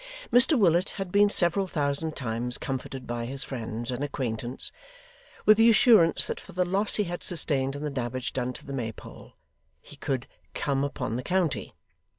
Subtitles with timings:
[0.33, 4.71] Mr Willet had been several thousand times comforted by his friends and acquaintance,
[5.45, 8.65] with the assurance that for the loss he had sustained in the damage done to
[8.65, 9.33] the Maypole,
[9.79, 10.25] he could
[10.55, 11.75] 'come upon the county.